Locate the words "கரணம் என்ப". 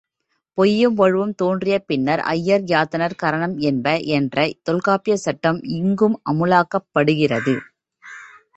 3.15-3.85